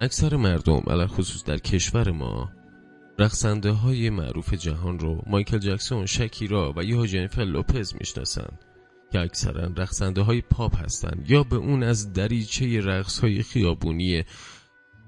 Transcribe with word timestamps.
اکثر 0.00 0.36
مردم 0.36 0.82
علال 0.86 1.06
خصوص 1.06 1.44
در 1.44 1.58
کشور 1.58 2.10
ما 2.10 2.52
رقصنده 3.18 3.70
های 3.70 4.10
معروف 4.10 4.54
جهان 4.54 4.98
رو 4.98 5.22
مایکل 5.26 5.58
جکسون، 5.58 6.06
شکیرا 6.06 6.74
و 6.76 6.84
یا 6.84 7.06
جنیفر 7.06 7.42
لوپز 7.42 7.94
می‌شناسن 7.94 8.58
که 9.12 9.20
اکثرا 9.20 9.72
رقصنده 9.76 10.22
های 10.22 10.40
پاپ 10.40 10.76
هستند 10.76 11.30
یا 11.30 11.42
به 11.42 11.56
اون 11.56 11.82
از 11.82 12.12
دریچه 12.12 12.80
رقص 12.80 13.18
های 13.18 13.42
خیابونی 13.42 14.24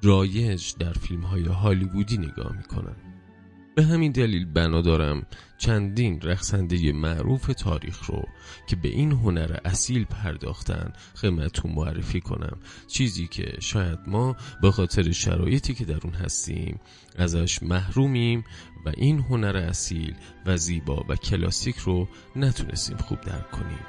رایج 0.03 0.75
در 0.79 0.93
فیلم 0.93 1.23
های 1.23 1.45
هالیوودی 1.45 2.19
نگاه 2.19 2.57
می‌کنن. 2.57 3.09
به 3.74 3.83
همین 3.84 4.12
دلیل 4.12 4.45
بنا 4.45 4.80
دارم 4.80 5.27
چندین 5.59 6.20
رقصنده 6.20 6.92
معروف 6.92 7.47
تاریخ 7.47 8.05
رو 8.05 8.24
که 8.66 8.77
به 8.77 8.88
این 8.88 9.12
هنر 9.12 9.56
اصیل 9.65 10.05
پرداختن 10.05 10.92
خدمتتون 11.15 11.73
معرفی 11.73 12.20
کنم. 12.20 12.59
چیزی 12.87 13.27
که 13.27 13.56
شاید 13.61 13.98
ما 14.06 14.37
به 14.62 14.70
خاطر 14.70 15.12
شرایطی 15.12 15.75
که 15.75 15.84
در 15.84 15.98
اون 16.05 16.12
هستیم 16.12 16.80
ازش 17.16 17.62
محرومیم 17.62 18.45
و 18.87 18.92
این 18.97 19.19
هنر 19.19 19.56
اصیل 19.56 20.14
و 20.47 20.56
زیبا 20.56 21.05
و 21.09 21.16
کلاسیک 21.16 21.77
رو 21.77 22.09
نتونستیم 22.37 22.97
خوب 22.97 23.20
درک 23.20 23.50
کنیم. 23.50 23.87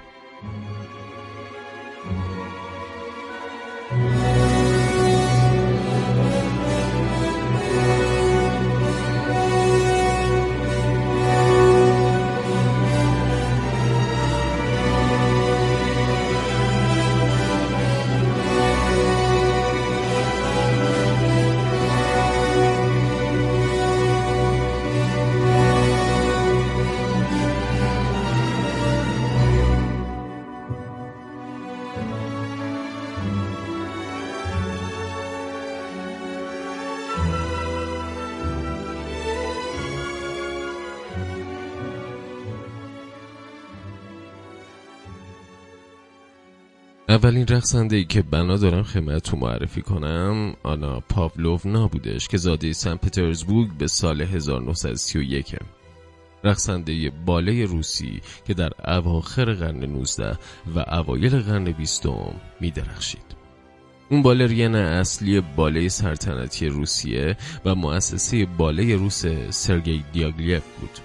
اولین 47.11 47.47
رقصنده 47.47 47.95
ای 47.95 48.03
که 48.03 48.21
بنا 48.21 48.57
دارم 48.57 48.83
خدمتتون 48.83 49.39
معرفی 49.39 49.81
کنم 49.81 50.53
آنا 50.63 50.99
پاولونا 50.99 51.87
بودش 51.87 52.27
که 52.27 52.37
زاده 52.37 52.73
سن 52.73 52.95
پترزبورگ 52.95 53.71
به 53.77 53.87
سال 53.87 54.21
1931 54.21 55.55
رقصنده 56.43 57.11
باله 57.25 57.65
روسی 57.65 58.21
که 58.45 58.53
در 58.53 58.69
اواخر 58.87 59.53
قرن 59.53 59.83
19 59.83 60.37
و 60.75 60.79
اوایل 60.79 61.39
قرن 61.39 61.71
20 61.71 62.05
می 62.61 62.71
درخشید. 62.71 63.35
اون 64.09 64.21
بالرین 64.21 64.75
اصلی 64.75 65.41
باله 65.41 65.89
سلطنتی 65.89 66.67
روسیه 66.67 67.37
و 67.65 67.75
مؤسسه 67.75 68.45
باله 68.45 68.95
روس 68.95 69.25
سرگی 69.49 70.03
دیاگلیف 70.13 70.63
بود. 70.79 70.99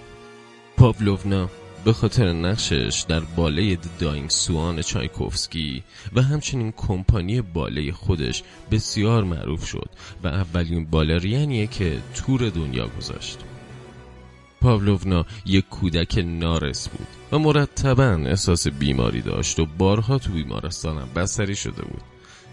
پاولونا 0.77 1.49
به 1.87 1.93
خاطر 1.93 2.33
نقشش 2.33 3.05
در 3.09 3.21
باله 3.21 3.79
داینگ 3.99 4.31
سوان 4.31 4.83
چایکوفسکی 4.83 5.83
و 6.13 6.23
همچنین 6.23 6.73
کمپانی 6.73 7.41
باله 7.41 7.93
خودش 7.93 8.43
بسیار 8.71 9.25
معروف 9.25 9.67
شد 9.67 9.91
و 10.25 10.29
اولین 10.29 10.87
بالرینیه 10.87 11.67
که 11.67 11.99
تور 12.15 12.49
دنیا 12.49 12.89
گذاشت. 12.89 13.39
پاولونا 14.61 15.27
یک 15.47 15.69
کودک 15.69 16.19
نارس 16.27 16.89
بود 16.89 17.07
و 17.33 17.39
مرتبا 17.39 18.13
احساس 18.27 18.69
بیماری 18.69 19.21
داشت 19.21 19.61
و 19.61 19.67
بارها 19.67 20.19
تو 20.19 20.33
بیمارستانم 20.33 21.09
بستری 21.17 21.57
شده 21.57 21.83
بود. 21.83 22.03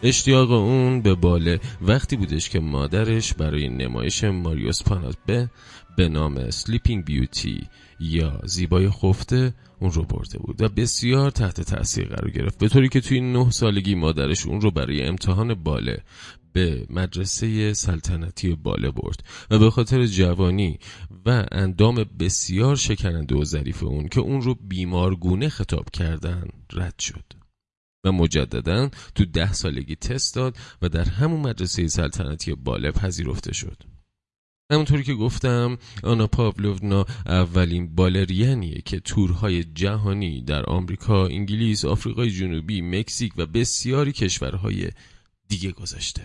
اشتیاق 0.04 0.52
اون 0.52 1.02
به 1.02 1.16
باله 1.16 1.60
وقتی 1.82 2.16
بودش 2.16 2.50
که 2.50 2.60
مادرش 2.60 3.34
برای 3.34 3.70
نمایش 3.70 4.24
ماریوس 4.24 4.84
پاناتبه 4.84 5.50
به 5.98 6.10
نام 6.10 6.50
Sleeping 6.50 7.06
Beauty 7.06 7.68
یا 8.00 8.42
زیبای 8.46 8.90
خفته 8.90 9.54
اون 9.80 9.92
رو 9.92 10.04
برده 10.04 10.38
بود 10.38 10.62
و 10.62 10.70
بسیار 10.70 11.32
تحت 11.32 11.62
تاثیر 11.62 12.08
قرار 12.08 12.32
گرفت. 12.32 12.60
به 12.60 12.70
طوری 12.70 12.90
که 12.90 13.02
توی 13.02 13.22
نه 13.22 13.52
سالگی 13.52 13.96
مادرش 13.96 14.46
اون 14.46 14.62
رو 14.62 14.72
برای 14.72 15.02
امتحان 15.02 15.54
باله 15.54 16.04
به 16.54 16.86
مدرسه 16.90 17.74
سلطنتی 17.74 18.56
باله 18.56 18.92
برد 18.92 19.24
و 19.52 19.60
به 19.60 19.70
خاطر 19.70 20.06
جوانی 20.06 20.80
و 21.26 21.46
اندام 21.52 22.06
بسیار 22.20 22.76
شکننده 22.76 23.36
و 23.36 23.44
ظریف 23.44 23.84
اون 23.84 24.08
که 24.08 24.20
اون 24.20 24.42
رو 24.42 24.56
بیمارگونه 24.56 25.50
خطاب 25.50 25.90
کردن 25.90 26.48
رد 26.74 27.00
شد. 27.00 27.24
و 28.06 28.12
مجددا 28.12 28.90
تو 29.16 29.26
ده 29.26 29.54
سالگی 29.54 29.96
تست 29.96 30.36
داد 30.36 30.58
و 30.82 30.90
در 30.90 31.06
همون 31.06 31.40
مدرسه 31.40 31.88
سلطنتی 31.88 32.56
باله 32.56 32.92
پذیرفته 32.92 33.54
شد. 33.54 33.93
همونطوری 34.74 35.04
که 35.04 35.14
گفتم 35.14 35.78
آنا 36.04 36.28
پاولونا 36.28 37.06
اولین 37.26 37.96
بالرینیه 37.96 38.82
که 38.86 39.00
تورهای 39.00 39.64
جهانی 39.64 40.42
در 40.42 40.66
آمریکا، 40.66 41.28
انگلیس، 41.28 41.86
آفریقای 41.86 42.30
جنوبی، 42.30 42.82
مکزیک 42.82 43.34
و 43.38 43.46
بسیاری 43.46 44.12
کشورهای 44.12 44.90
دیگه 45.50 45.72
گذاشته. 45.72 46.22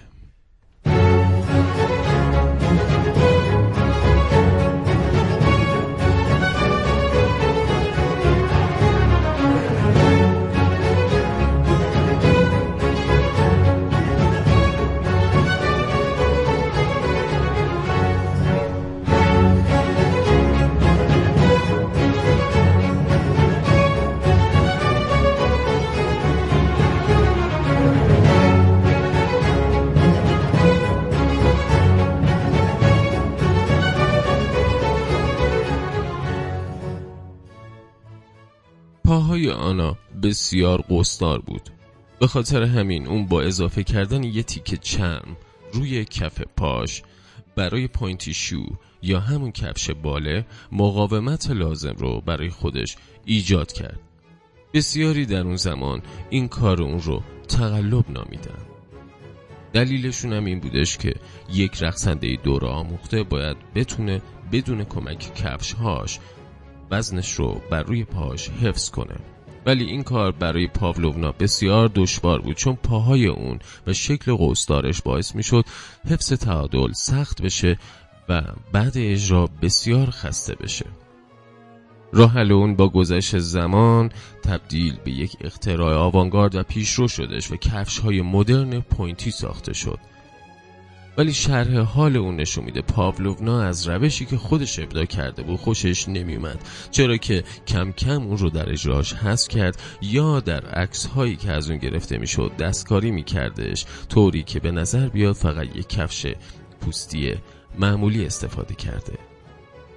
بسیار 40.28 40.84
قصدار 40.90 41.40
بود. 41.40 41.70
به 42.20 42.26
خاطر 42.26 42.62
همین 42.62 43.06
اون 43.06 43.26
با 43.26 43.42
اضافه 43.42 43.84
کردن 43.84 44.22
یه 44.22 44.42
تیکه 44.42 44.76
چرم 44.76 45.36
روی 45.72 46.04
کف 46.04 46.40
پاش 46.40 47.02
برای 47.56 47.86
پوینتی 47.86 48.34
شو 48.34 48.62
یا 49.02 49.20
همون 49.20 49.52
کفش 49.52 49.90
باله 49.90 50.46
مقاومت 50.72 51.50
لازم 51.50 51.94
رو 51.98 52.20
برای 52.20 52.50
خودش 52.50 52.96
ایجاد 53.24 53.72
کرد. 53.72 54.00
بسیاری 54.74 55.26
در 55.26 55.40
اون 55.40 55.56
زمان 55.56 56.02
این 56.30 56.48
کار 56.48 56.82
اون 56.82 57.00
رو 57.00 57.22
تقلب 57.48 58.10
نامیدن. 58.10 58.58
دلیلشون 59.72 60.32
هم 60.32 60.44
این 60.44 60.60
بودش 60.60 60.98
که 60.98 61.14
یک 61.52 61.82
رقصنده 61.82 62.36
دور 62.42 62.66
آموخته 62.66 63.22
باید 63.22 63.56
بتونه 63.74 64.22
بدون 64.52 64.84
کمک 64.84 65.34
کفش 65.34 65.72
هاش 65.72 66.18
وزنش 66.90 67.32
رو 67.32 67.60
بر 67.70 67.82
روی 67.82 68.04
پاش 68.04 68.48
حفظ 68.48 68.90
کنه. 68.90 69.16
ولی 69.68 69.84
این 69.84 70.02
کار 70.02 70.32
برای 70.32 70.66
پاولونا 70.66 71.32
بسیار 71.32 71.90
دشوار 71.94 72.40
بود 72.40 72.56
چون 72.56 72.74
پاهای 72.74 73.26
اون 73.26 73.58
و 73.86 73.92
شکل 73.92 74.34
قوسدارش 74.34 75.02
باعث 75.02 75.34
می‌شد 75.34 75.64
حفظ 76.10 76.32
تعادل 76.32 76.92
سخت 76.92 77.42
بشه 77.42 77.78
و 78.28 78.42
بعد 78.72 78.92
اجرا 78.96 79.48
بسیار 79.62 80.10
خسته 80.10 80.54
بشه. 80.54 80.86
راه 82.12 82.38
اون 82.38 82.76
با 82.76 82.88
گذشت 82.88 83.38
زمان 83.38 84.10
تبدیل 84.44 84.96
به 85.04 85.10
یک 85.10 85.36
اختراع 85.40 85.94
آوانگارد 85.94 86.54
و 86.54 86.62
پیشرو 86.62 87.08
شدش 87.08 87.50
و 87.50 87.56
کفش 87.56 87.98
های 87.98 88.22
مدرن 88.22 88.80
پوینتی 88.80 89.30
ساخته 89.30 89.72
شد. 89.72 89.98
ولی 91.18 91.32
شرح 91.32 91.78
حال 91.78 92.16
اون 92.16 92.36
نشون 92.36 92.64
میده. 92.64 92.82
پاولونا 92.82 93.62
از 93.62 93.88
روشی 93.88 94.26
که 94.26 94.36
خودش 94.36 94.78
ابدا 94.78 95.04
کرده 95.04 95.42
بود 95.42 95.60
خوشش 95.60 96.08
نمیومد 96.08 96.58
چرا 96.90 97.16
که 97.16 97.44
کم 97.66 97.92
کم 97.92 98.22
اون 98.22 98.38
رو 98.38 98.50
در 98.50 98.70
اجراش 98.70 99.12
حذف 99.12 99.48
کرد 99.48 99.82
یا 100.02 100.40
در 100.40 100.66
عکس 100.66 101.06
هایی 101.06 101.36
که 101.36 101.52
از 101.52 101.70
اون 101.70 101.78
گرفته 101.78 102.18
می‌شد 102.18 102.52
دستکاری 102.58 103.10
میکردش 103.10 103.84
طوری 104.08 104.42
که 104.42 104.60
به 104.60 104.70
نظر 104.70 105.08
بیاد 105.08 105.34
فقط 105.34 105.76
یک 105.76 105.88
کفش 105.88 106.26
پوستی 106.80 107.34
معمولی 107.78 108.26
استفاده 108.26 108.74
کرده. 108.74 109.18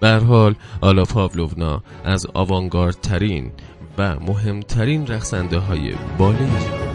بر 0.02 0.20
حال 0.20 0.56
آلا 0.82 1.04
پاولونا 1.04 1.84
از 2.04 2.28
آوانگارد 2.34 3.02
ترین 3.02 3.52
و 3.98 4.20
مهمترین 4.20 5.08
رقصنده 5.08 5.58
های 5.58 5.94
بالی 6.18 6.91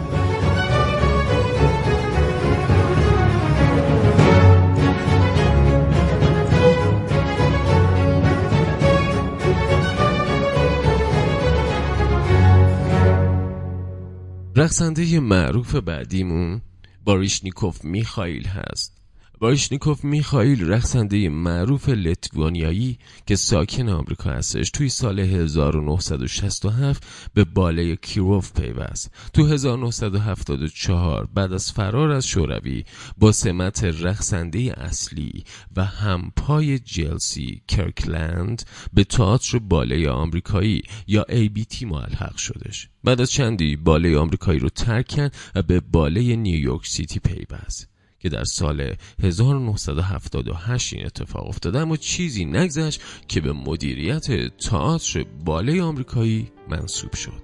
رقصنده 14.57 15.19
معروف 15.19 15.75
بعدیمون 15.75 16.61
باریشنیکوف 17.05 17.83
میخائیل 17.83 18.47
هست. 18.47 18.96
بارشنیکوف 19.39 20.03
میخائیل 20.03 20.67
رقصنده 20.67 21.29
معروف 21.29 21.89
لتوانیایی 21.89 22.97
که 23.25 23.35
ساکن 23.35 23.89
آمریکا 23.89 24.29
هستش 24.29 24.69
توی 24.69 24.89
سال 24.89 25.19
1967 25.19 27.07
به 27.33 27.43
باله‌ی 27.43 27.95
کیروف 27.95 28.53
پیوست. 28.53 29.11
تو 29.33 29.45
1974 29.45 31.27
بعد 31.33 31.53
از 31.53 31.71
فرار 31.71 32.11
از 32.11 32.27
شوروی 32.27 32.83
با 33.17 33.31
سمت 33.31 33.83
رقصنده 33.83 34.73
اصلی 34.77 35.43
و 35.75 35.85
همپای 35.85 36.79
جلسی 36.79 37.61
کرکلند 37.67 38.63
به 38.93 39.03
تئاتر 39.03 39.59
باله‌ی 39.59 40.07
آمریکایی 40.07 40.81
یا 41.07 41.25
ABT 41.29 41.83
ملحق 41.83 42.37
شدش. 42.37 42.89
بعد 43.03 43.21
از 43.21 43.31
چندی 43.31 43.75
باله‌ی 43.75 44.15
آمریکایی 44.15 44.59
رو 44.59 44.69
ترک 44.69 45.07
کرد 45.07 45.35
و 45.55 45.61
به 45.61 45.79
باله‌ی 45.79 46.35
نیویورک 46.35 46.87
سیتی 46.87 47.19
پیوست. 47.19 47.96
که 48.29 48.35
در 48.35 48.43
سال 48.43 48.93
1978 49.23 50.93
این 50.93 51.05
اتفاق 51.05 51.47
افتاده 51.47 51.79
اما 51.79 51.97
چیزی 51.97 52.45
نگذشت 52.45 53.01
که 53.27 53.41
به 53.41 53.53
مدیریت 53.53 54.57
تئاتر 54.57 55.25
باله‌ی 55.45 55.81
آمریکایی 55.81 56.51
منصوب 56.69 57.13
شد. 57.15 57.43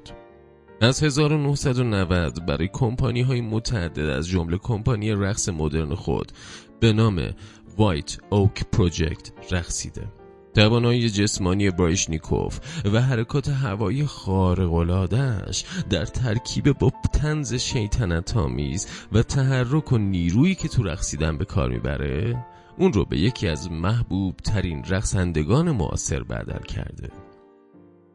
از 0.81 1.03
1990 1.03 2.45
برای 2.45 2.69
کمپانی 2.73 3.21
های 3.21 3.41
متعدد 3.41 4.09
از 4.09 4.27
جمله 4.27 4.57
کمپانی 4.57 5.11
رقص 5.11 5.49
مدرن 5.49 5.95
خود 5.95 6.31
به 6.79 6.93
نام 6.93 7.29
White 7.77 8.17
Oak 8.29 8.63
Project 8.71 9.31
رقصیده. 9.51 10.22
توانایی 10.55 11.09
جسمانی 11.09 11.69
برایشنیکوف 11.69 12.59
و 12.93 13.01
حرکات 13.01 13.49
هوایی 13.49 14.05
خارق‌العاده‌اش 14.05 15.65
در 15.89 16.05
ترکیب 16.05 16.71
با 16.71 16.91
تنز 17.13 17.53
شیطنت 17.53 18.37
آمیز 18.37 18.87
و 19.11 19.23
تحرک 19.23 19.91
و 19.91 19.97
نیرویی 19.97 20.55
که 20.55 20.67
تو 20.67 20.83
رقصیدن 20.83 21.37
به 21.37 21.45
کار 21.45 21.69
می‌بره 21.69 22.45
اون 22.77 22.93
رو 22.93 23.05
به 23.05 23.19
یکی 23.19 23.47
از 23.47 23.71
محبوب 23.71 24.37
ترین 24.37 24.83
رقصندگان 24.83 25.71
معاصر 25.71 26.23
بدل 26.23 26.63
کرده. 26.63 27.09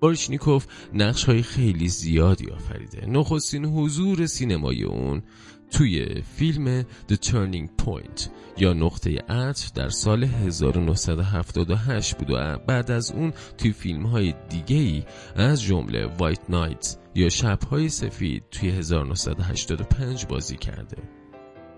بارشنیکوف 0.00 0.66
نقش 0.94 1.24
های 1.24 1.42
خیلی 1.42 1.88
زیادی 1.88 2.50
آفریده. 2.50 3.06
نخستین 3.06 3.64
حضور 3.64 4.26
سینمای 4.26 4.82
اون 4.82 5.22
توی 5.70 6.22
فیلم 6.36 6.82
The 6.82 7.14
Turning 7.14 7.84
Point. 7.84 8.28
یا 8.60 8.72
نقطه 8.72 9.18
عطف 9.28 9.72
در 9.72 9.88
سال 9.88 10.24
1978 10.24 12.18
بود 12.18 12.30
و 12.30 12.58
بعد 12.66 12.90
از 12.90 13.12
اون 13.12 13.32
توی 13.58 13.72
فیلم 13.72 14.06
های 14.06 14.34
دیگه 14.48 14.76
ای 14.76 15.02
از 15.36 15.62
جمله 15.62 16.06
وایت 16.06 16.40
نایت 16.48 16.96
یا 17.14 17.28
شبهای 17.28 17.88
سفید 17.88 18.42
توی 18.50 18.70
1985 18.70 20.26
بازی 20.26 20.56
کرده. 20.56 20.96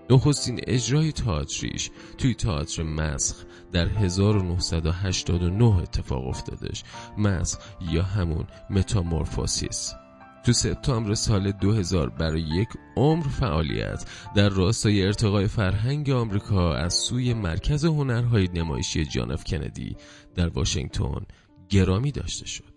نخستین 0.09 0.59
اجرای 0.67 1.11
تئاتریش 1.11 1.89
توی 2.17 2.33
تئاتر 2.33 2.83
مسخ 2.83 3.35
در 3.71 3.87
1989 3.87 5.77
اتفاق 5.77 6.27
افتادش. 6.27 6.83
مسخ 7.17 7.59
یا 7.91 8.03
همون 8.03 8.47
متامورفوسیس 8.69 9.93
تو 10.43 10.53
سپتامبر 10.53 11.13
سال 11.13 11.51
2000 11.51 12.09
برای 12.09 12.41
یک 12.41 12.69
عمر 12.97 13.27
فعالیت 13.27 14.05
در 14.35 14.49
راستای 14.49 15.05
ارتقای 15.05 15.47
فرهنگ 15.47 16.09
آمریکا 16.09 16.75
از 16.75 16.93
سوی 16.93 17.33
مرکز 17.33 17.85
هنرهای 17.85 18.49
نمایشی 18.53 19.05
جان 19.05 19.31
اف 19.31 19.43
کندی 19.43 19.95
در 20.35 20.47
واشنگتن 20.47 21.25
گرامی 21.69 22.11
داشته 22.11 22.45
شد. 22.45 22.71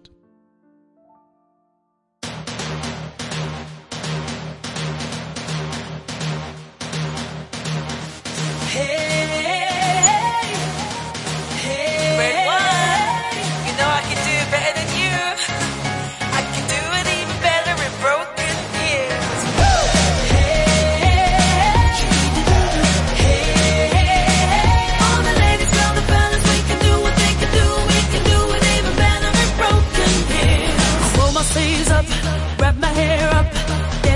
Hey! 8.75 9.04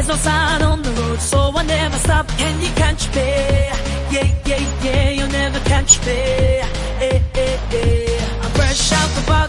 no 0.08 0.16
sign 0.16 0.62
on 0.62 0.81
the 0.82 0.90
road, 0.90 1.20
so 1.20 1.52
I 1.55 1.62
never 1.64 1.96
stop. 1.96 2.26
Can 2.28 2.60
you 2.62 2.70
catch 2.82 3.14
me? 3.14 3.28
Yeah, 4.14 4.28
yeah, 4.46 4.82
yeah, 4.82 5.10
you'll 5.10 5.28
never 5.28 5.60
catch 5.60 6.00
me. 6.06 6.12
Eh, 6.12 7.20
eh, 7.34 7.58
eh. 7.72 8.43
I'm 8.43 8.50
fresh 8.52 8.93
out 8.93 9.10
the 9.16 9.25
box. 9.26 9.48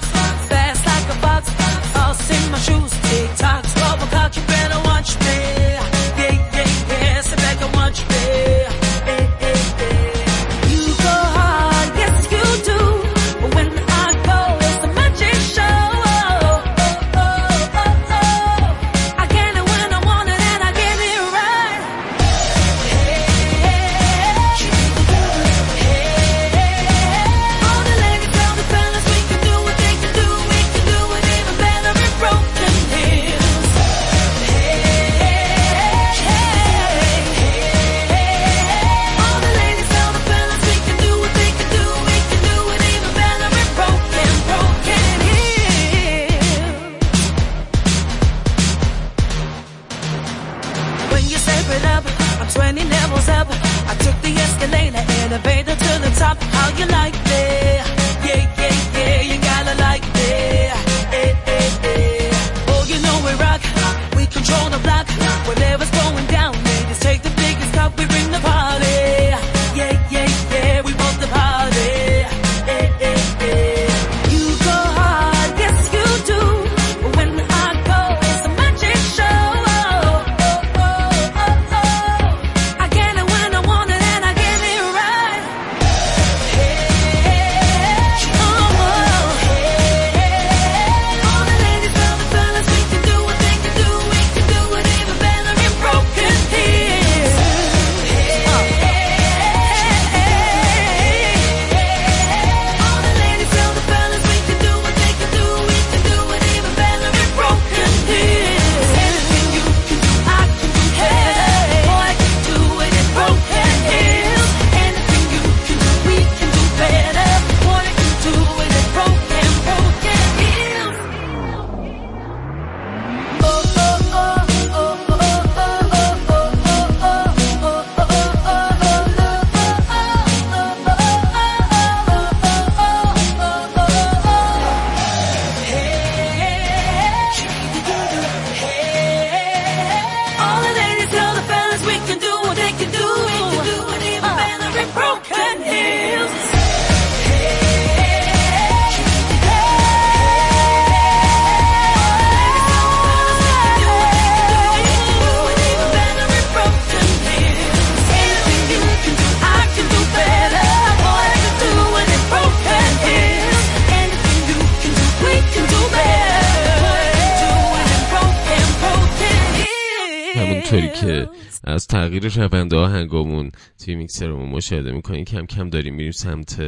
همونطوری 170.71 171.01
که 171.01 171.29
از 171.63 171.88
تغییر 171.88 172.27
روند 172.27 172.73
آهنگامون 172.73 173.51
توی 173.85 173.95
میکسرمون 173.95 174.49
مشاهده 174.49 174.91
می‌کنیم 174.91 175.25
کم 175.25 175.45
کم 175.45 175.69
داریم 175.69 175.95
میریم 175.95 176.11
سمت 176.11 176.61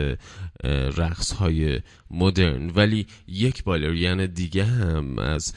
رقص 0.97 1.31
های 1.31 1.79
مدرن. 2.11 2.69
ولی 2.75 3.07
یک 3.27 3.63
بالریان 3.63 4.25
دیگه 4.25 4.63
هم 4.63 5.19
از 5.19 5.53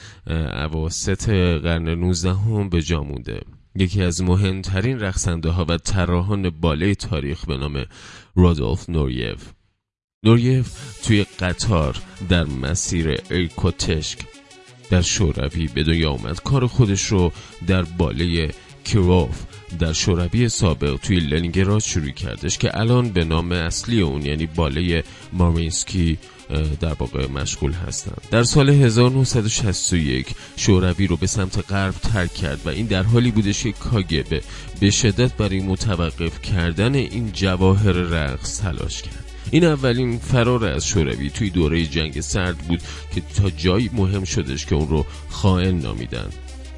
عواست 0.52 1.30
قرن 1.30 1.88
19 1.88 2.34
هم 2.34 2.68
به 2.68 2.82
جا 2.82 3.02
مونده. 3.02 3.40
یکی 3.76 4.02
از 4.02 4.22
مهمترین 4.22 5.00
رقصنده 5.00 5.50
ها 5.50 5.64
و 5.68 5.78
طراحان 5.78 6.50
بالای 6.50 6.94
تاریخ 6.94 7.46
به 7.46 7.56
نام 7.56 7.84
رادولف 8.36 8.90
نوریف. 8.90 9.52
نوریف 10.24 10.98
توی 11.02 11.26
قطار 11.40 11.96
در 12.28 12.44
مسیر 12.44 13.20
ایرکوتشک 13.30 14.18
در 14.90 15.02
شوروی 15.02 15.66
به 15.74 15.82
دنیا 15.82 16.10
آمد. 16.10 16.40
کار 16.42 16.66
خودش 16.66 17.06
رو 17.06 17.32
در 17.66 17.82
باله 17.82 18.50
کیروف 18.84 19.42
در 19.78 19.92
شوروی 19.92 20.48
سابق 20.48 20.96
توی 20.96 21.20
لنینگراد 21.20 21.80
شروع 21.80 22.10
کردش 22.10 22.58
که 22.58 22.78
الان 22.80 23.08
به 23.08 23.24
نام 23.24 23.52
اصلی 23.52 24.00
اون 24.00 24.26
یعنی 24.26 24.46
باله 24.46 25.04
مارینسکی 25.32 26.18
در 26.80 26.94
واقع 26.98 27.26
مشغول 27.26 27.72
هستند 27.72 28.20
در 28.30 28.42
سال 28.42 28.70
1961 28.70 30.26
شوروی 30.56 31.06
رو 31.06 31.16
به 31.16 31.26
سمت 31.26 31.72
غرب 31.72 31.94
ترک 31.94 32.34
کرد 32.34 32.60
و 32.64 32.68
این 32.68 32.86
در 32.86 33.02
حالی 33.02 33.30
بودش 33.30 33.62
که 33.62 33.72
کاگبه 33.72 34.42
به 34.80 34.90
شدت 34.90 35.36
برای 35.36 35.60
متوقف 35.60 36.42
کردن 36.42 36.94
این 36.94 37.32
جواهر 37.32 37.92
رقص 37.92 38.60
تلاش 38.60 39.02
کرد. 39.02 39.23
این 39.54 39.64
اولین 39.64 40.18
فرار 40.18 40.64
از 40.64 40.86
شوروی 40.86 41.30
توی 41.30 41.50
دوره 41.50 41.86
جنگ 41.86 42.20
سرد 42.20 42.58
بود 42.58 42.80
که 43.14 43.20
تا 43.20 43.50
جایی 43.50 43.90
مهم 43.92 44.24
شدش 44.24 44.66
که 44.66 44.74
اون 44.74 44.88
رو 44.88 45.06
خائن 45.30 45.78
نامیدن. 45.78 46.28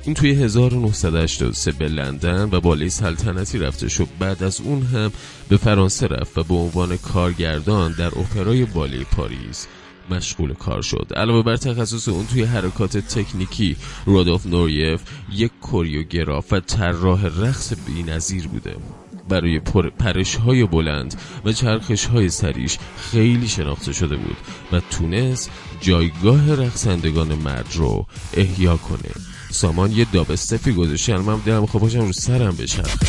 این 0.05 0.15
توی 0.15 0.31
1983 0.31 1.73
به 1.73 1.89
لندن 1.89 2.49
و 2.53 2.61
بالای 2.61 2.89
سلطنتی 2.89 3.59
رفته 3.59 3.89
شد 3.89 4.09
بعد 4.19 4.43
از 4.43 4.61
اون 4.61 4.83
هم 4.83 5.13
به 5.49 5.57
فرانسه 5.57 6.07
رفت 6.07 6.39
و 6.39 6.45
به 6.45 6.55
عنوان 6.55 6.97
کارگردان 6.97 7.93
در 7.93 8.19
اپرای 8.19 8.65
بالای 8.65 9.05
پاریس 9.05 9.67
مشغول 10.11 10.55
کار 10.55 10.83
شد. 10.83 11.13
علاوه 11.17 11.43
بر 11.43 11.57
تخصص 11.57 12.09
اون 12.09 12.27
توی 12.27 12.43
حرکات 12.43 12.97
تکنیکی 12.97 13.77
رودolf 14.07 14.47
نوریف 14.47 15.03
یک 15.33 15.51
کوریوگراف 15.63 16.53
و 16.53 16.61
طراح 16.61 17.27
رقص 17.27 17.73
بی‌نظیر 17.87 18.49
بوده. 18.49 18.77
برای 19.29 19.61
پرش 19.99 20.35
های 20.37 20.65
بلند 20.65 21.21
و 21.45 21.53
چرخش 21.53 22.07
های 22.07 22.29
سریش 22.29 22.79
خیلی 23.11 23.49
شناخته 23.49 23.93
شده 23.93 24.17
بود 24.17 24.37
و 24.73 24.81
تونست 24.81 25.51
جایگاه 25.81 26.55
رقصندگان 26.55 27.35
مرد 27.35 27.69
رو 27.75 28.07
احیا 28.35 28.77
کنه. 28.77 29.11
سامان 29.51 29.93
یه 29.93 30.07
دابستفی 30.13 30.73
گذاشته. 30.73 31.17
من 31.17 31.39
دلم 31.39 31.67
باشم 31.67 32.01
رو 32.01 32.13
سرم 32.13 32.57
بشرخه 32.57 33.07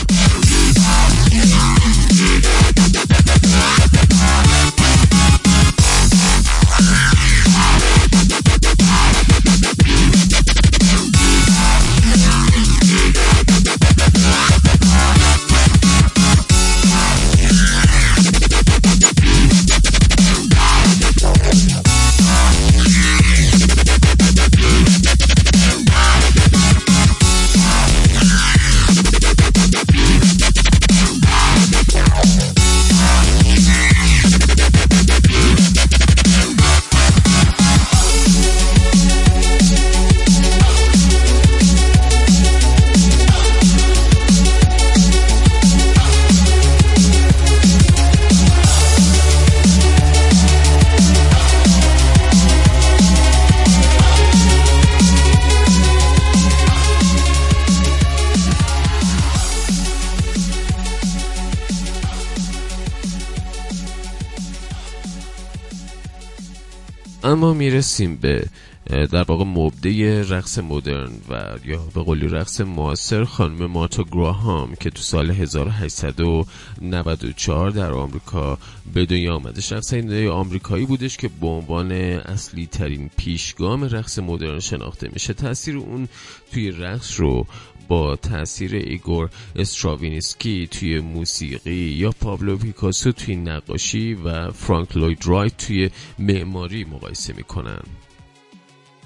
اما 67.24 67.54
می‌رسیم 67.54 68.16
به 68.16 68.46
در 68.90 69.24
واقع 69.24 69.44
مبدأ 69.44 70.22
رقص 70.30 70.60
مدرن 70.60 71.12
و 71.30 71.44
یا 71.66 71.82
به 71.94 72.04
قولی 72.04 72.28
رقص 72.28 72.62
معاصر 72.62 73.24
خانم 73.24 73.66
مارتا 73.66 74.06
گراهام 74.12 74.76
که 74.76 74.90
تو 74.90 75.02
سال 75.02 75.32
1894 75.32 77.70
در 77.70 77.92
آمریکا 77.92 78.58
به 78.94 79.06
دنیا 79.06 79.36
آمدش 79.36 79.72
رقصنده 79.72 80.30
آمریکایی 80.30 80.86
بودش 80.86 81.18
که 81.18 81.30
به 81.42 81.48
عنوان 81.48 81.92
اصلی 81.92 82.66
ترین 82.66 83.10
پیشگام 83.18 83.84
رقص 83.84 84.20
مدرن 84.20 84.60
شناخته 84.60 85.10
میشه. 85.14 85.34
تاثیر 85.34 85.78
اون 85.78 86.08
توی 86.52 86.72
رقص 86.72 87.20
رو 87.20 87.46
با 87.88 88.16
تاثیر 88.16 88.76
ایگور 88.76 89.30
استراوینسکی 89.56 90.68
توی 90.68 91.00
موسیقی 91.00 91.72
یا 91.72 92.12
پابلو 92.12 92.58
پیکاسو 92.58 93.12
توی 93.12 93.36
نقاشی 93.36 94.14
و 94.14 94.52
فرانک 94.52 94.98
لوید 94.98 95.28
رایت 95.28 95.58
توی 95.58 95.90
معماری 96.20 96.84
مقایسه 96.84 97.34
می‌کنن 97.34 97.82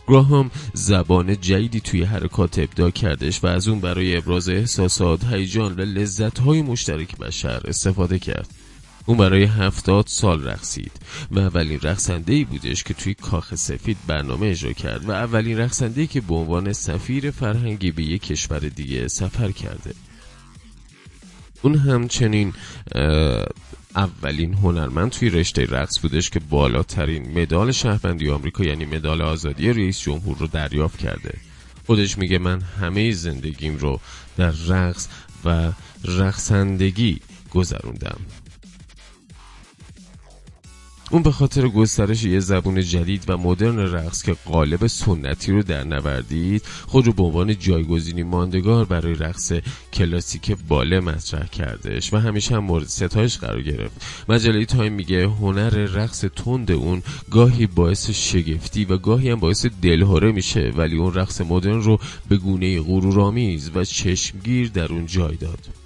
گراهام 0.07 0.51
زبان 0.73 1.41
جدیدی 1.41 1.79
توی 1.79 2.03
حرکات 2.03 2.59
ابداع 2.59 2.89
کردش 2.89 3.43
و 3.43 3.47
از 3.47 3.67
اون 3.67 3.79
برای 3.79 4.17
ابراز 4.17 4.49
احساسات، 4.49 5.23
هیجان 5.23 5.75
و 5.75 5.81
لذت‌های 5.81 6.61
مشترک 6.61 7.17
بشر 7.17 7.61
استفاده 7.65 8.19
کرد. 8.19 8.49
اون 9.05 9.17
برای 9.17 9.43
هفتاد 9.43 10.05
سال 10.07 10.43
رقصید 10.43 10.91
و 11.31 11.39
اولین 11.39 11.79
رقصنده 11.83 12.33
ای 12.33 12.43
بودش 12.43 12.83
که 12.83 12.93
توی 12.93 13.13
کاخ 13.13 13.55
سفید 13.55 13.97
برنامه 14.07 14.47
اجرا 14.47 14.73
کرد 14.73 15.09
و 15.09 15.11
اولین 15.11 15.57
رقصنده 15.57 16.07
که 16.07 16.21
به 16.21 16.33
عنوان 16.35 16.73
سفیر 16.73 17.31
فرهنگی 17.31 17.91
به 17.91 18.03
یک 18.03 18.21
کشور 18.21 18.59
دیگه 18.59 19.07
سفر 19.07 19.51
کرده. 19.51 19.93
اون 21.61 21.75
همچنین 21.75 22.53
اولین 23.95 24.53
هنرمند 24.53 25.11
توی 25.11 25.29
رشته 25.29 25.65
رقص 25.65 25.99
بودش 25.99 26.29
که 26.29 26.39
بالاترین 26.39 27.41
مدال 27.41 27.71
شهروندی 27.71 28.29
آمریکا 28.29 28.63
یعنی 28.63 28.85
مدال 28.85 29.21
آزادی 29.21 29.73
رئیس 29.73 29.99
جمهور 29.99 30.37
رو 30.37 30.47
دریافت 30.47 30.99
کرده. 30.99 31.37
خودش 31.85 32.17
میگه 32.17 32.37
من 32.37 32.61
همه 32.61 33.11
زندگیم 33.11 33.77
رو 33.77 33.99
در 34.37 34.51
رقص 34.51 35.07
و 35.45 35.71
رقصندگی 36.05 37.19
گذروندم. 37.53 38.19
اون 41.11 41.23
به 41.23 41.31
خاطر 41.31 41.67
گسترش 41.67 42.23
یه 42.23 42.39
زبون 42.39 42.81
جدید 42.81 43.23
و 43.27 43.37
مدرن 43.37 43.79
رقص 43.79 44.23
که 44.23 44.35
قالب 44.45 44.87
سنتی 44.87 45.51
رو 45.51 45.63
در 45.63 45.83
نوردید 45.83 46.63
خود 46.87 47.07
رو 47.07 47.13
به 47.13 47.23
عنوان 47.23 47.59
جایگزینی 47.59 48.23
ماندگار 48.23 48.85
برای 48.85 49.13
رقص 49.13 49.51
کلاسیک 49.93 50.57
باله 50.67 50.99
مطرح 50.99 51.47
کردش 51.47 52.13
و 52.13 52.17
همیشه 52.17 52.55
هم 52.55 52.63
مورد 52.63 52.87
ستایش 52.87 53.37
قرار 53.37 53.61
گرفت. 53.61 54.05
مجله 54.29 54.65
تایم 54.65 54.93
میگه 54.93 55.27
هنر 55.27 55.69
رقص 55.69 56.25
تند 56.35 56.71
اون 56.71 57.03
گاهی 57.31 57.67
باعث 57.67 58.09
شگفتی 58.09 58.85
و 58.85 58.97
گاهی 58.97 59.29
هم 59.29 59.39
باعث 59.39 59.65
دلهوره 59.81 60.31
میشه 60.31 60.73
ولی 60.77 60.97
اون 60.97 61.13
رقص 61.13 61.41
مدرن 61.41 61.81
رو 61.81 61.99
به 62.29 62.37
گونه 62.37 62.81
غرورآمیز 62.81 63.71
و 63.75 63.83
چشمگیر 63.83 64.69
در 64.69 64.93
اون 64.93 65.05
جای 65.05 65.35
داد. 65.35 65.80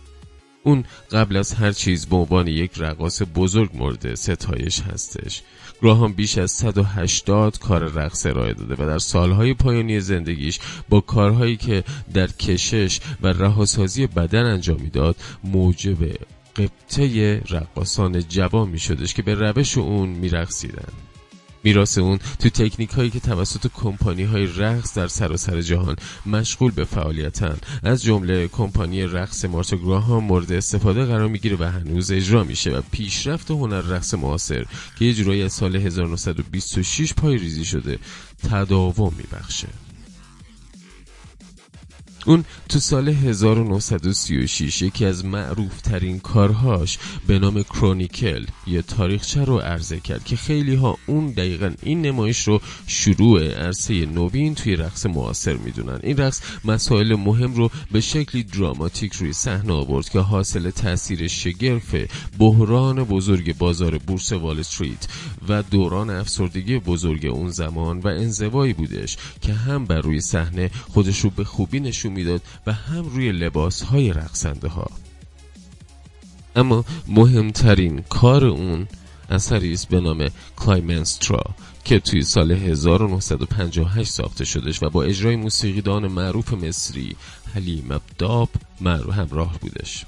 اون 0.66 0.84
قبل 1.12 1.38
از 1.38 1.54
هر 1.54 1.72
چیز 1.72 2.06
به 2.06 2.16
عنوان 2.16 2.48
یک 2.48 2.72
رقاص 2.78 3.22
بزرگ 3.36 3.70
مورد 3.74 4.16
ستایش 4.16 4.82
هستش 4.82 5.42
گراهام 5.82 6.14
بیش 6.14 6.38
از 6.38 6.52
180 6.52 7.60
کار 7.60 7.84
رقص 7.84 8.26
ارائه 8.26 8.54
داده 8.54 8.74
و 8.74 8.88
در 8.88 8.98
سالهای 8.98 9.54
پایانی 9.54 10.00
زندگیش 10.00 10.60
با 10.90 11.00
کارهایی 11.00 11.58
که 11.58 11.84
در 12.14 12.28
کشش 12.28 13.00
و 13.22 13.28
رهاسازی 13.28 14.08
بدن 14.08 14.46
انجام 14.46 14.82
می‌داد 14.82 15.16
موجب 15.44 15.98
قبطه 16.56 17.42
رقاصان 17.50 18.22
جوان 18.28 18.70
می 18.70 18.80
که 19.08 19.22
به 19.22 19.34
روش 19.34 19.78
اون 19.78 20.10
می 20.10 20.30
رقصیدن. 20.30 21.05
میراث 21.66 21.98
اون 21.98 22.20
تو 22.40 22.50
تکنیک 22.50 22.90
هایی 22.90 23.10
که 23.10 23.20
توسط 23.20 23.68
کمپانی 23.74 24.24
های 24.24 24.48
رقص 24.58 24.98
در 24.98 25.08
سراسر 25.08 25.62
جهان 25.62 25.96
مشغول 26.26 26.72
به 26.72 26.84
فعالیتن. 26.84 27.58
از 27.84 28.04
جمله 28.04 28.48
کمپانی 28.48 29.04
رقص 29.04 29.46
مارتا 29.46 30.20
مورد 30.20 30.52
استفاده 30.52 31.06
قرار 31.06 31.28
می‌گیره 31.28 31.58
و 31.60 31.64
هنوز 31.64 32.12
اجرا 32.12 32.44
میشه 32.44 32.72
و 32.72 32.82
پیشرفت 32.92 33.52
هنر 33.52 33.82
رقص 33.82 34.14
معاصر 34.14 34.66
که 35.00 35.06
یه 35.06 35.14
جورایی 35.14 35.44
از 35.44 35.54
سال 35.54 35.76
1926 35.76 37.14
پای 37.14 37.38
ریزی 37.38 37.66
شده 37.66 38.00
تداوم 38.50 39.14
میبخشه. 39.18 39.68
اون 42.26 42.46
تو 42.70 42.80
سال 42.80 43.10
1936 43.10 44.82
یکی 44.82 45.06
از 45.06 45.26
معروف 45.26 45.82
ترین 45.82 46.20
کارهاش 46.20 46.98
به 47.28 47.40
نام 47.40 47.64
کرونیکل 47.64 48.46
یه 48.68 48.82
تاریخچه 48.82 49.46
رو 49.46 49.58
عرضه 49.58 50.00
کرد 50.00 50.24
که 50.24 50.36
خیلی 50.36 50.76
ها 50.76 50.98
اون 51.06 51.32
دقیقا 51.32 51.74
این 51.84 52.02
نمایش 52.02 52.48
رو 52.48 52.62
شروع 52.88 53.48
عرصه 53.48 54.06
نوین 54.06 54.56
توی 54.56 54.76
رقص 54.76 55.06
معاصر 55.06 55.54
می‌دونن. 55.54 56.00
این 56.04 56.18
رقص 56.18 56.42
مسائل 56.66 57.16
مهم 57.16 57.54
رو 57.54 57.70
به 57.92 58.02
شکلی 58.02 58.44
دراماتیک 58.44 59.14
روی 59.14 59.34
صحنه 59.34 59.74
آورد 59.74 60.10
که 60.10 60.20
حاصل 60.20 60.70
تاثیر 60.70 61.28
شگرف 61.28 61.96
بحران 62.40 63.04
بزرگ 63.04 63.58
بازار 63.58 63.98
بورس 63.98 64.34
وال 64.34 64.60
استریت 64.60 65.08
و 65.50 65.64
دوران 65.64 66.10
افسردگی 66.10 66.80
بزرگ 66.80 67.26
اون 67.26 67.50
زمان 67.50 68.00
و 68.00 68.08
انزوایی 68.08 68.74
بودش 68.74 69.18
که 69.42 69.54
هم 69.54 69.86
بر 69.86 70.02
روی 70.02 70.22
صحنه 70.22 70.72
خودش 70.90 71.20
رو 71.20 71.30
به 71.30 71.44
خوبی 71.44 71.80
نشون 71.80 72.15
می‌داد 72.16 72.42
و 72.68 72.74
هم 72.74 73.04
روی 73.04 73.32
لباس 73.32 73.82
های 73.82 74.14
رقصنده 74.14 74.68
ها 74.68 74.88
اما 76.56 76.86
مهمترین 77.08 78.02
کار 78.10 78.46
اون 78.46 78.88
اثری 79.30 79.74
است 79.74 79.90
به 79.90 80.00
نام 80.00 80.30
کلایمنسترا 80.56 81.44
که 81.84 82.00
توی 82.00 82.22
سال 82.22 82.52
1958 82.52 84.12
ساخته 84.12 84.46
شدش 84.46 84.84
و 84.84 84.90
با 84.90 85.04
اجرای 85.04 85.36
موسیقیدان 85.36 86.08
معروف 86.08 86.54
مصری 86.54 87.16
حلیم 87.54 87.92
ابداب 87.92 88.50
همراه 89.12 89.60
بودش. 89.60 90.06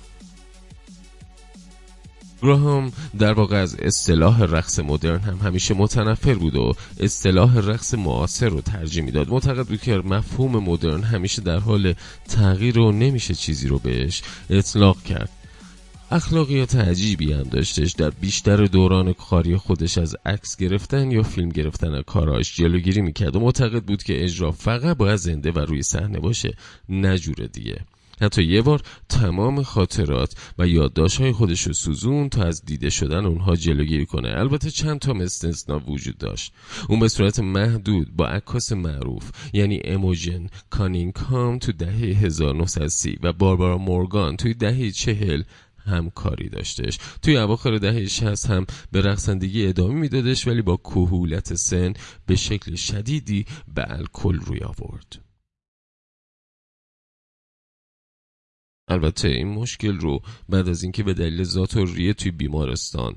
گراهام 2.41 2.91
در 3.19 3.33
واقع 3.33 3.57
از 3.57 3.75
اصطلاح 3.79 4.43
رقص 4.43 4.79
مدرن 4.79 5.19
هم 5.19 5.37
همیشه 5.37 5.73
متنفر 5.73 6.33
بود 6.33 6.55
و 6.55 6.73
اصطلاح 6.99 7.57
رقص 7.57 7.93
معاصر 7.93 8.49
رو 8.49 8.61
ترجیح 8.61 9.03
می‌داد. 9.03 9.29
معتقد 9.29 9.67
بود 9.67 9.81
که 9.81 9.97
مفهوم 9.97 10.63
مدرن 10.63 11.03
همیشه 11.03 11.41
در 11.41 11.59
حال 11.59 11.93
تغییر 12.29 12.79
و 12.79 12.91
نمیشه 12.91 13.35
چیزی 13.35 13.67
رو 13.67 13.79
بهش 13.79 14.21
اطلاق 14.49 15.03
کرد. 15.03 15.29
اخلاقیات 16.11 16.75
عجیبی 16.75 17.33
هم 17.33 17.43
داشتش. 17.43 17.91
در 17.91 18.09
بیشتر 18.09 18.65
دوران 18.65 19.13
کاری 19.13 19.57
خودش 19.57 19.97
از 19.97 20.15
عکس 20.25 20.57
گرفتن 20.57 21.11
یا 21.11 21.23
فیلم 21.23 21.49
گرفتن 21.49 22.01
کاراش 22.01 22.55
جلوگیری 22.55 23.01
می‌کرد 23.01 23.35
و 23.35 23.39
معتقد 23.39 23.83
بود 23.83 24.03
که 24.03 24.23
اجرا 24.23 24.51
فقط 24.51 24.97
باید 24.97 25.15
زنده 25.15 25.51
و 25.51 25.59
روی 25.59 25.83
صحنه 25.83 26.19
باشه 26.19 26.53
نجوره 26.89 27.47
دیگه. 27.47 27.79
حتی 28.21 28.43
یه 28.43 28.61
بار 28.61 28.81
تمام 29.09 29.63
خاطرات 29.63 30.35
و 30.57 30.67
های 31.19 31.31
خودش 31.31 31.61
رو 31.61 31.73
سوزون 31.73 32.29
تا 32.29 32.43
از 32.43 32.65
دیده 32.65 32.89
شدن 32.89 33.25
اونها 33.25 33.55
جلوگیری 33.55 34.05
کنه. 34.05 34.29
البته 34.29 34.71
چند 34.71 34.99
تا 34.99 35.13
استثنا 35.13 35.79
وجود 35.79 36.17
داشت. 36.17 36.53
اون 36.89 36.99
به 36.99 37.07
صورت 37.07 37.39
محدود 37.39 38.15
با 38.15 38.27
عکاس 38.27 38.71
معروف 38.71 39.31
یعنی 39.53 39.81
اموژن 39.83 40.47
کانینگهام 40.69 41.59
تو 41.59 41.71
دهه 41.71 42.25
1930 42.25 43.19
و 43.23 43.33
باربارا 43.33 43.77
مورگان 43.77 44.37
توی 44.37 44.53
دهه 44.53 44.91
چهل 44.91 45.43
همکاری 45.77 46.49
داشتش. 46.49 46.99
توی 47.21 47.37
اواخر 47.37 47.77
دهه 47.77 48.05
60 48.05 48.49
هم 48.49 48.65
به 48.91 49.01
رقصندگی 49.01 49.67
ادامه 49.67 49.93
میدادش 49.93 50.47
ولی 50.47 50.61
با 50.61 50.77
کهولت 50.77 51.55
سن 51.55 51.93
به 52.25 52.35
شکل 52.35 52.75
شدیدی 52.75 53.45
به 53.75 53.85
الکل 53.89 54.35
روی 54.35 54.59
آورد. 54.59 55.26
البته 58.87 59.27
این 59.27 59.47
مشکل 59.47 59.97
رو 59.97 60.21
بعد 60.49 60.67
از 60.69 60.83
اینکه 60.83 61.03
به 61.03 61.13
دلیل 61.13 61.43
ذات 61.43 61.77
و 61.77 61.85
ریه 61.85 62.13
توی 62.13 62.31
بیمارستان 62.31 63.15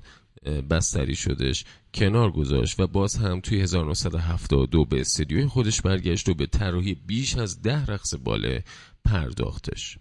بستری 0.71 1.15
شدش 1.15 1.65
کنار 1.95 2.31
گذاشت 2.31 2.81
و 2.81 2.87
باز 2.87 3.17
هم 3.17 3.41
توی 3.41 3.61
1972 3.61 4.85
به 4.85 5.01
استدیوی 5.01 5.47
خودش 5.47 5.83
برگشت 5.83 6.29
و 6.29 6.35
به 6.35 6.47
طراحی 6.47 6.95
بیش 6.95 7.37
از 7.37 7.63
ده 7.63 7.87
رقص 7.87 8.15
باله 8.15 8.65
پرداختش. 9.05 9.99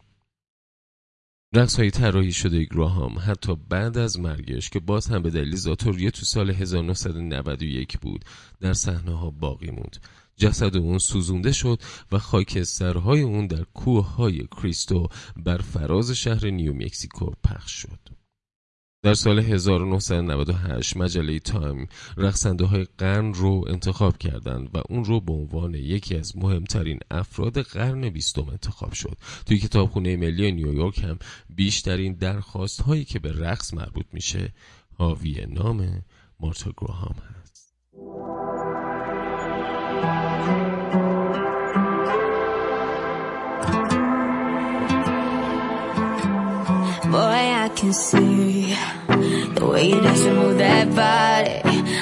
رقص 1.55 1.79
های 1.79 1.91
طراحی 1.91 2.31
شده 2.31 2.63
گراهام 2.63 3.19
حتی 3.19 3.55
بعد 3.69 3.97
از 3.97 4.19
مرگش 4.19 4.69
که 4.69 4.79
باز 4.79 5.07
هم 5.07 5.21
به 5.21 5.29
دلیل 5.29 5.55
ذاتوریه 5.55 6.11
تو 6.11 6.25
سال 6.25 6.49
1991 6.49 7.97
بود 7.97 8.25
در 8.61 8.73
صحنه 8.73 9.17
ها 9.17 9.29
باقی 9.29 9.71
موند. 9.71 9.97
جسد 10.39 10.77
اون 10.77 10.97
سوزونده 10.97 11.51
شد 11.51 11.81
و 12.11 12.19
خاکسترهای 12.19 13.21
اون 13.21 13.47
در 13.47 13.63
کوه 13.73 14.15
های 14.15 14.47
کریستو 14.47 15.07
بر 15.37 15.57
فراز 15.57 16.11
شهر 16.11 16.49
نیو 16.49 16.73
مکسیکو 16.73 17.31
پخش 17.43 17.71
شد. 17.71 18.19
در 19.03 19.13
سال 19.13 19.39
1998 19.39 20.97
مجله 20.97 21.39
تایم 21.39 21.87
رقصنده 22.17 22.65
های 22.65 22.87
قرن 22.97 23.33
رو 23.33 23.65
انتخاب 23.67 24.17
کردند 24.17 24.69
و 24.73 24.81
اون 24.89 25.05
رو 25.05 25.21
به 25.21 25.33
عنوان 25.33 25.73
یکی 25.73 26.15
از 26.15 26.37
مهمترین 26.37 26.99
افراد 27.11 27.61
قرن 27.61 28.09
بیستم 28.09 28.49
انتخاب 28.49 28.93
شد. 28.93 29.17
توی 29.45 29.57
کتابخونه 29.57 30.17
ملی 30.17 30.51
نیویورک 30.51 31.03
هم 31.03 31.19
بیشترین 31.49 32.13
درخواست 32.13 32.81
هایی 32.81 33.05
که 33.05 33.19
به 33.19 33.31
رقص 33.31 33.73
مربوط 33.73 34.05
میشه 34.13 34.53
حاوی 34.97 35.45
نام 35.49 36.01
مارتا 36.39 36.71
گراهام 36.77 37.15
هست. 37.15 37.73
Boy, 47.11 47.43
I 47.63 47.69
can 47.75 47.93
see 47.93 48.75
the 49.55 49.67
way 49.71 49.89
you 49.89 49.99
dance 50.01 50.23
and 50.25 50.35
move 50.37 50.57
that 50.59 50.87
body. 50.95 51.61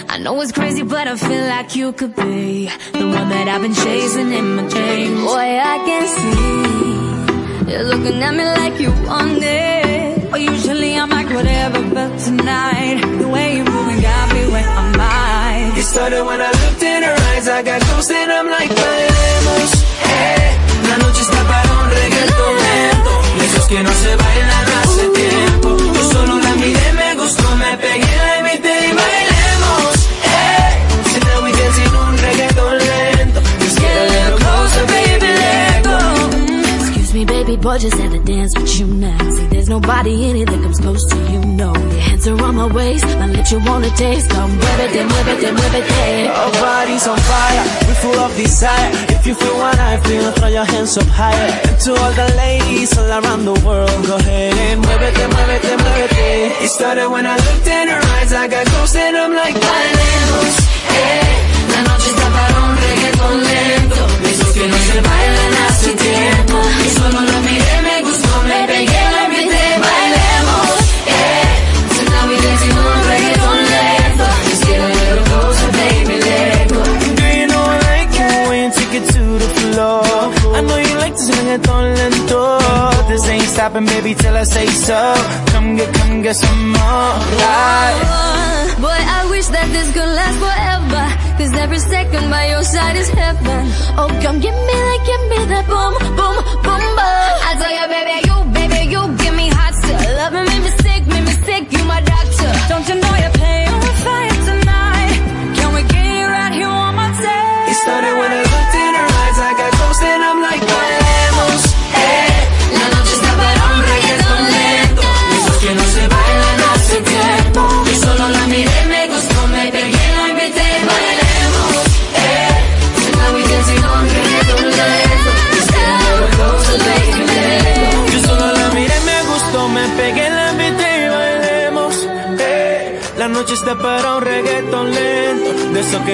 I 0.09 0.17
know 0.19 0.41
it's 0.41 0.51
crazy, 0.51 0.83
but 0.83 1.07
I 1.07 1.15
feel 1.15 1.45
like 1.47 1.75
you 1.75 1.93
could 1.93 2.15
be 2.15 2.69
the 2.91 3.05
one 3.07 3.29
that 3.29 3.47
I've 3.47 3.61
been 3.61 3.73
chasing 3.73 4.31
in 4.33 4.55
my 4.55 4.67
dreams. 4.67 5.21
Boy, 5.21 5.49
I 5.73 5.77
can 5.87 6.07
see 6.17 7.71
you're 7.71 7.83
looking 7.83 8.21
at 8.21 8.33
me 8.33 8.43
like 8.43 8.79
you 8.79 8.91
want 9.07 9.41
it. 9.41 10.31
But 10.31 10.41
usually 10.41 10.95
I'm 10.97 11.09
like 11.09 11.29
whatever, 11.29 11.81
but 11.93 12.17
tonight 12.19 12.99
the 13.19 13.27
way 13.29 13.55
you're 13.55 13.65
moving 13.65 14.01
got 14.01 14.33
me 14.33 14.47
where 14.51 14.67
I'm 14.67 14.99
at. 14.99 15.77
It 15.77 15.83
started 15.83 16.23
when 16.25 16.41
I 16.41 16.51
looked 16.51 16.83
in 16.83 17.03
her 17.03 17.15
eyes, 17.31 17.47
I 17.47 17.61
got 17.61 17.81
and 18.11 18.31
I'm 18.31 18.47
like, 18.47 19.06
just 37.79 37.97
had 37.97 38.11
to 38.11 38.19
dance 38.19 38.57
with 38.57 38.79
you 38.79 38.87
now. 38.87 39.17
See, 39.35 39.47
there's 39.47 39.69
nobody 39.69 40.29
in 40.29 40.35
it 40.37 40.45
that 40.49 40.61
comes 40.61 40.79
close 40.79 41.03
to 41.11 41.17
you, 41.31 41.41
no. 41.45 41.73
Your 41.75 42.01
hands 42.07 42.27
are 42.27 42.41
on 42.41 42.55
my 42.55 42.67
waist, 42.67 43.05
my 43.21 43.27
lips 43.27 43.51
you 43.51 43.59
wanna 43.59 43.89
taste. 43.91 44.29
Come 44.29 44.51
muévete, 44.57 45.01
muévete, 45.11 45.49
muévete. 45.57 46.29
Our 46.29 46.51
bodies 46.53 47.07
on 47.07 47.17
fire, 47.29 47.63
we 47.87 47.93
full 48.01 48.19
of 48.19 48.35
desire. 48.35 48.91
If 49.15 49.27
you 49.27 49.35
feel 49.35 49.57
what 49.57 49.77
I 49.77 49.97
feel, 50.05 50.31
throw 50.31 50.47
your 50.47 50.65
hands 50.65 50.97
up 50.97 51.07
higher. 51.07 51.51
And 51.67 51.79
to 51.85 51.91
all 52.01 52.13
the 52.13 52.29
ladies 52.35 52.97
all 52.97 53.11
around 53.19 53.45
the 53.45 53.57
world, 53.65 54.05
go 54.07 54.15
ahead 54.15 54.53
and 54.53 54.83
muévete, 54.83 55.23
muévete, 55.33 55.71
muévete. 55.77 56.63
It 56.63 56.69
started 56.69 57.09
when 57.09 57.25
I 57.25 57.35
looked 57.35 57.67
in 57.67 57.87
her 57.89 58.01
eyes, 58.17 58.33
I 58.33 58.47
got 58.47 58.67
and 58.95 59.17
I'm 59.17 59.33
like, 59.33 59.55
bailemos, 59.55 59.96
stopping, 83.67 83.85
baby, 83.85 84.13
till 84.15 84.35
I 84.35 84.43
say 84.43 84.65
so. 84.67 84.99
Come 85.51 85.75
get, 85.75 85.93
come 85.95 86.21
get 86.21 86.35
some 86.35 86.71
more. 86.71 87.11
Oh, 87.39 88.75
boy, 88.79 88.99
I 89.17 89.27
wish 89.29 89.47
that 89.47 89.67
this 89.75 89.87
could 89.93 90.11
last 90.19 90.37
forever. 90.39 91.03
Cause 91.37 91.53
every 91.53 91.79
second 91.79 92.29
by 92.29 92.47
your 92.49 92.63
side 92.63 92.95
is 92.95 93.09
heaven. 93.09 93.63
Oh, 93.99 94.09
come 94.23 94.39
give 94.39 94.57
me 94.67 94.75
that, 94.87 94.99
give 95.09 95.23
me 95.31 95.39
that 95.51 95.65
boom, 95.67 95.86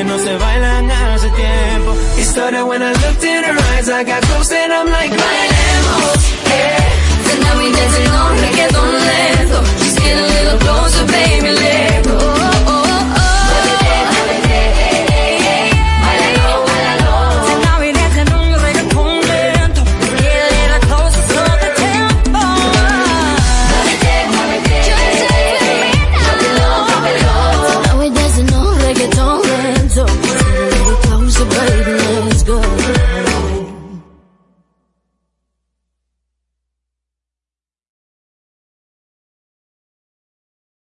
no 0.05 0.17
se 0.19 0.37
bailan 0.37 0.89
hace 0.89 1.29
tiempo. 1.29 1.91
It 2.17 2.25
started 2.25 2.63
when 2.63 2.81
I 2.81 2.91
looked 2.91 3.23
in 3.23 3.43
her 3.43 3.57
eyes, 3.71 3.89
I 3.89 4.03
got 4.03 4.21
close 4.23 4.51
and 4.51 4.73
I'm 4.73 4.87
like, 4.87 5.11
bailemos, 5.11 6.23
eh. 6.45 6.93
Then 7.25 7.39
now 7.41 7.57
we 7.57 7.71
dancing 7.71 8.11
on 8.21 8.35
like 8.41 8.59
a 8.65 8.67
don 8.73 8.93
lento. 9.07 9.59
Just 9.79 9.97
get 9.99 10.17
a 10.17 10.27
little 10.35 10.59
closer, 10.59 11.05
baby, 11.05 11.51
let 11.51 12.05
go. 12.05 12.42